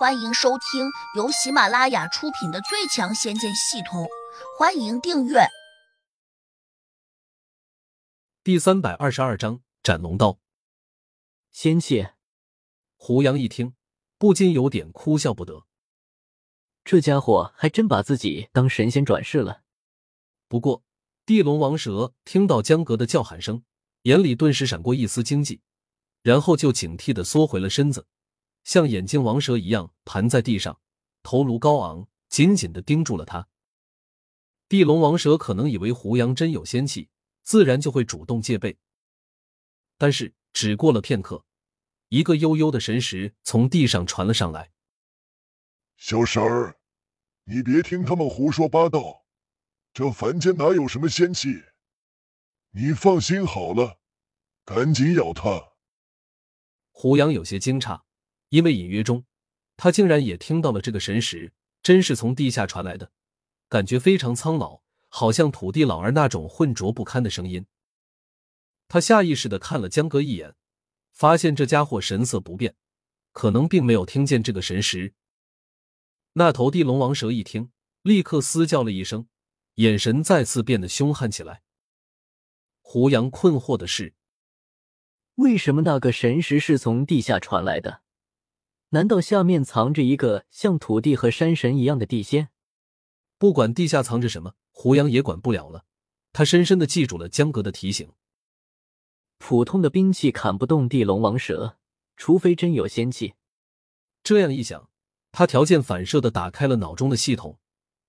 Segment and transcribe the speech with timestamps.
[0.00, 4.04] 欢迎收听由喜马拉雅出品的《最强仙剑系统》，
[4.58, 5.40] 欢迎订阅。
[8.42, 10.38] 第三百二十二章斩龙刀。
[11.50, 12.06] 仙气，
[12.96, 13.74] 胡杨一听，
[14.16, 15.66] 不禁有点哭笑不得。
[16.82, 19.60] 这家伙还真把自己当神仙转世了。
[20.48, 20.82] 不过，
[21.26, 23.64] 地龙王蛇听到江阁的叫喊声，
[24.04, 25.60] 眼里顿时闪过一丝惊悸，
[26.22, 28.06] 然后就警惕的缩回了身子。
[28.70, 30.80] 像眼镜王蛇一样盘在地上，
[31.24, 33.48] 头颅高昂，紧紧的盯住了他。
[34.68, 37.10] 地龙王蛇可能以为胡杨真有仙气，
[37.42, 38.78] 自然就会主动戒备。
[39.98, 41.44] 但是只过了片刻，
[42.10, 44.70] 一个悠悠的神识从地上传了上来
[45.98, 46.78] ：“小婶儿，
[47.46, 49.24] 你别听他们胡说八道，
[49.92, 51.60] 这凡间哪有什么仙气？
[52.70, 53.98] 你放心好了，
[54.64, 55.72] 赶紧咬他。”
[56.94, 58.02] 胡杨有些惊诧。
[58.50, 59.24] 因为隐约中，
[59.76, 63.10] 他竟然也听到了这个神石，真是从地下传来的，
[63.68, 67.66] 感觉非常苍老，好像土地老儿那种浑浊不堪的声音。
[68.88, 70.54] 他下意识的看了江哥一眼，
[71.12, 72.74] 发现这家伙神色不变，
[73.32, 75.14] 可能并没有听见这个神石。
[76.32, 77.70] 那头地龙王蛇一听，
[78.02, 79.28] 立刻嘶叫了一声，
[79.76, 81.62] 眼神再次变得凶悍起来。
[82.80, 84.14] 胡杨困惑的是，
[85.36, 88.02] 为什么那个神石是从地下传来的？
[88.90, 92.48] 难道下面藏着一个像土地和山神一样的地仙？
[93.38, 95.84] 不管地下藏着什么，胡杨也管不了了。
[96.32, 98.12] 他深深的记住了江格的提醒：
[99.38, 101.78] 普通的兵器砍不动地龙王蛇，
[102.16, 103.34] 除非真有仙气。
[104.24, 104.90] 这样一想，
[105.30, 107.60] 他条件反射的打开了脑中的系统，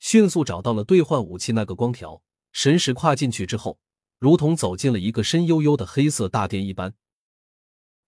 [0.00, 2.22] 迅速找到了兑换武器那个光条。
[2.50, 3.78] 神识跨进去之后，
[4.18, 6.94] 如同走进了一个深幽幽的黑色大殿一般。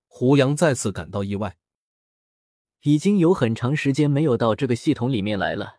[0.09, 1.57] 胡杨再次感到意外。
[2.87, 5.79] 已经有很长时间没有到这个系统里面来了。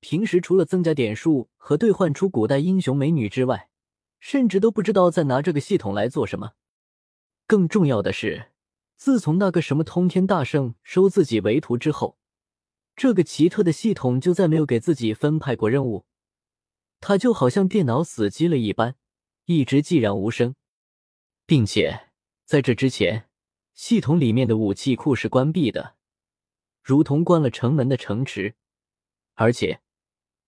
[0.00, 3.70] 平时除了增加点数和兑换出古代英雄美女之外，
[4.20, 6.52] 甚至都不知道在拿这个系统来做什么。
[7.46, 8.50] 更重要的是，
[8.98, 12.18] 自从那个什么通天大圣收自己为徒之后，
[12.94, 16.04] 这个奇特的系统就再没有给自己分派过任务。
[17.00, 18.96] 他就好像电脑死机了一般，
[19.46, 20.54] 一直寂然无声，
[21.46, 22.08] 并且
[22.44, 23.30] 在这之前，
[23.72, 25.94] 系统里面的武器库是关闭的。
[26.86, 28.54] 如同关了城门的城池，
[29.34, 29.80] 而且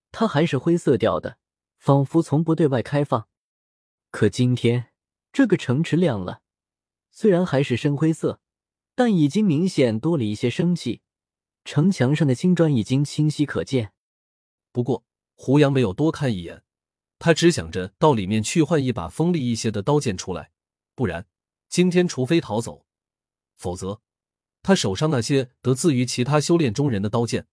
[0.09, 1.37] 它还是灰色调的，
[1.77, 3.27] 仿佛从不对外开放。
[4.09, 4.93] 可今天
[5.33, 6.41] 这个城池亮了，
[7.11, 8.39] 虽然还是深灰色，
[8.95, 11.01] 但已经明显多了一些生气。
[11.65, 13.91] 城墙上的青砖已经清晰可见。
[14.71, 15.03] 不过
[15.35, 16.63] 胡杨没有多看一眼，
[17.19, 20.51] 他只想着到里面去换一把锋利一些的刀剑出来，
[20.95, 21.27] 不然
[21.67, 22.85] 今天除非逃走，
[23.57, 24.01] 否则。
[24.61, 27.47] 他手上那些得自于其他修炼中人的刀剑，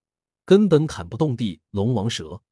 [0.44, 2.42] 根本砍不动地龙王蛇。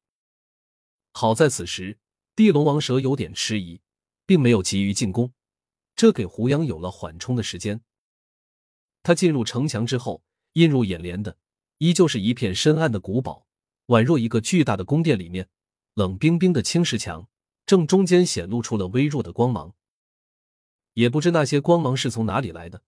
[1.11, 1.99] 好在此时
[2.35, 3.81] 地龙王蛇有点迟疑，
[4.25, 5.33] 并没有急于进攻，
[5.95, 7.81] 这给胡杨有了缓冲的时间。
[9.03, 10.23] 他进入城墙之后，
[10.53, 11.37] 映入眼帘的
[11.77, 13.45] 依旧是一片深暗的古堡，
[13.87, 15.47] 宛若一个巨大的宫殿里面，
[15.93, 17.27] 冷冰冰的青石墙
[17.65, 19.75] 正中间显露出了微弱的光芒，
[20.93, 22.81] 也不知那些光芒是从哪里来的。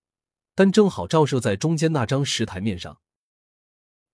[0.57, 2.99] 但正好照射在中间那张石台面上，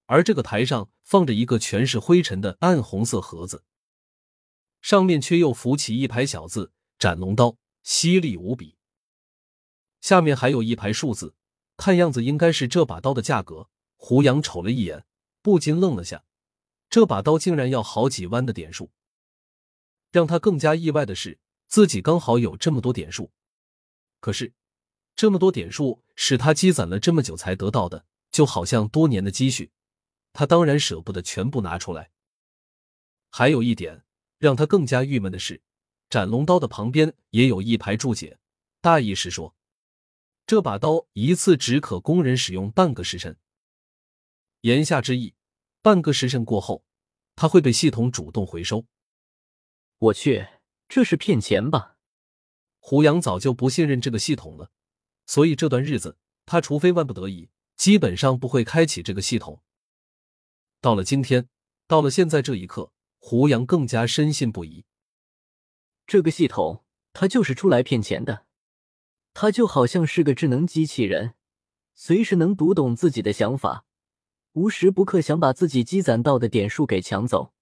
[0.08, 3.64] 而这个台上放着一个全是灰尘的暗红色盒子，
[4.82, 8.76] 上面却又浮起一排小字：“斩龙刀，犀利无比。”
[10.02, 11.34] 下面还有一排数字，
[11.78, 13.70] 看样子应该是这把刀的价格。
[13.96, 15.06] 胡杨瞅了一眼，
[15.42, 16.26] 不禁愣了下，
[16.90, 18.92] 这把刀竟然要好几万的点数。
[20.12, 21.40] 让他更加意外的是，
[21.70, 23.32] 自己刚好有这么多点数，
[24.20, 24.52] 可是。
[25.16, 29.72] 这么多点数是他积攒了这么久才得到的，就好像多年的积蓄，
[30.34, 32.12] 他当然舍不得全部拿出来。
[33.30, 34.04] 还有一点
[34.38, 35.62] 让他更加郁闷的是，
[36.10, 38.38] 斩龙刀的旁边也有一排注解，
[38.82, 39.56] 大意是说，
[40.46, 43.38] 这把刀一次只可供人使用半个时辰。
[44.62, 45.36] 言下之意，
[45.82, 46.84] 半个时辰过后，
[47.36, 48.86] 他会被系统主动回收。
[49.98, 50.48] 我去，
[50.88, 51.98] 这是骗钱吧？
[52.80, 54.72] 胡杨早就不信任这个系统了。
[55.26, 59.62] 所以这段日子，他除非万不得已，基本上不会开启这个系统。
[60.82, 61.48] 到了今天，
[61.88, 64.86] 到了现在这一刻，胡杨更加深信不疑。
[66.06, 66.84] 这个系统，
[67.14, 68.46] 他就是出来骗钱的。
[69.34, 71.34] 他就好像是个智能机器人，
[71.96, 73.86] 随时能读懂自己的想法，
[74.52, 77.54] 无时不刻想把自己积攒到的点数给抢走。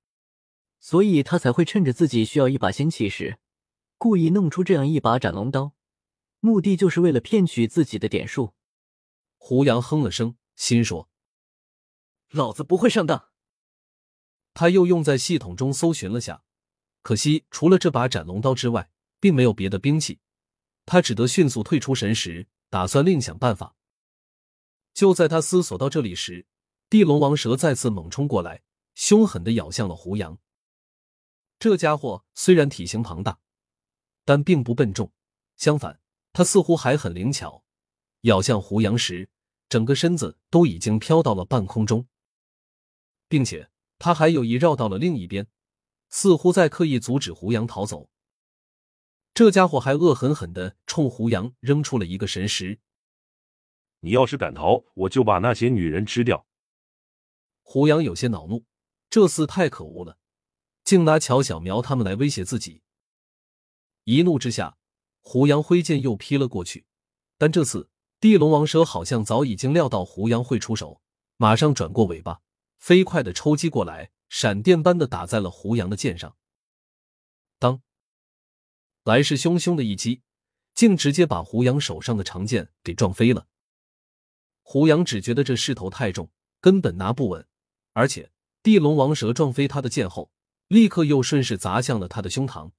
[0.79, 3.37] 所以他才会趁着自己需要一把仙器时，
[3.99, 5.73] 故意弄出这样一把斩龙刀。
[6.41, 8.53] 目的就是为了骗取自己的点数。
[9.37, 11.09] 胡杨哼了声，心说
[12.31, 13.29] ：“老子不会上当。
[14.53, 16.43] 他又用在系统中搜寻了下，
[17.03, 20.19] 可惜除了这把斩龙刀之外，并没有别的兵器。
[20.85, 23.75] 他只得迅速退出神石，打算另想办法。
[24.93, 26.47] 就在他思索到这里时，
[26.89, 28.63] 地龙王蛇再次猛冲过来，
[28.95, 30.37] 凶狠的咬向了胡杨。
[31.59, 33.39] 这家伙虽然体型庞大，
[34.25, 35.13] 但并不笨重，
[35.55, 36.00] 相反，
[36.33, 37.63] 他似乎还很灵巧。
[38.21, 39.29] 咬向胡杨时，
[39.67, 42.07] 整个身子都已经飘到了半空中，
[43.27, 45.47] 并且他还有意绕到了另一边，
[46.09, 48.09] 似乎在刻意阻止胡杨逃走。
[49.33, 52.79] 这家伙还恶狠狠的冲胡杨扔出了一个神石。
[54.01, 56.45] 你要是敢逃，我就把那些女人吃掉。
[57.61, 58.65] 胡杨有些恼怒，
[59.09, 60.17] 这厮太可恶了，
[60.83, 62.83] 竟拿乔小苗他们来威胁自己。
[64.03, 64.77] 一怒之下，
[65.21, 66.85] 胡杨挥剑又劈了过去，
[67.37, 67.89] 但这次。
[68.19, 71.01] 地龙王蛇好像早已经料到胡杨会出手，
[71.37, 72.41] 马上转过尾巴，
[72.77, 76.35] 飞快的抽击过来，闪电般的打在了胡杨的剑上。
[77.57, 77.81] 当，
[79.03, 80.21] 来势汹汹的一击，
[80.75, 83.47] 竟直接把胡杨手上的长剑给撞飞了。
[84.61, 86.29] 胡杨只觉得这势头太重，
[86.59, 87.47] 根本拿不稳，
[87.93, 88.31] 而且
[88.61, 90.31] 地龙王蛇撞飞他的剑后，
[90.67, 92.69] 立刻又顺势砸向了他的胸膛。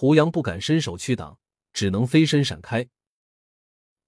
[0.00, 1.40] 胡杨不敢伸手去挡，
[1.72, 2.88] 只能飞身闪开。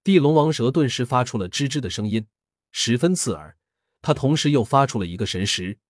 [0.04, 2.28] 地龙王蛇顿时发出了吱吱的声音，
[2.70, 3.58] 十分刺耳。
[4.00, 5.80] 他同时又发出了一个神识：“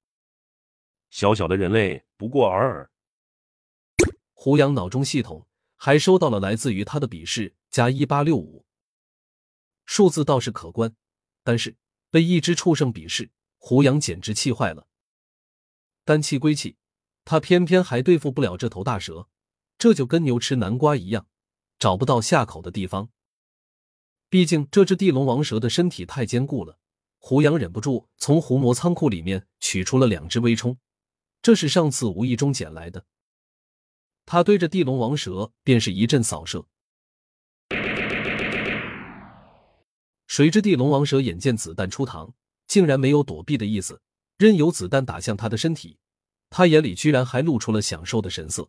[1.13, 2.91] 小小的人类不过尔尔。”
[4.33, 8.65] 胡杨脑中系统还收到了来自于他的鄙视加一八六五，
[9.85, 10.97] 数字倒是可观，
[11.45, 11.77] 但是
[12.09, 14.87] 被一只畜生鄙视，胡杨简直气坏了。
[16.07, 16.79] 但气归气，
[17.27, 19.29] 他偏偏还对付不了这头大蛇，
[19.81, 21.27] 这就跟牛吃南瓜一样，
[21.79, 23.09] 找不到下口的地方。
[24.29, 26.79] 毕竟这只地龙王蛇的身体太坚固了，
[27.19, 30.77] 胡杨忍不住从胡魔仓库里面取出了两只微冲，
[31.41, 33.07] 这是上次无意中捡来的。
[34.27, 36.67] 他对着地龙王蛇便是一阵扫射，
[40.27, 42.35] 谁知地龙王蛇眼见子弹出膛，
[42.67, 44.03] 竟然没有躲避的意思，
[44.37, 45.97] 任由子弹打向他的身体，
[46.51, 48.69] 他眼里居然还露出了享受的神色。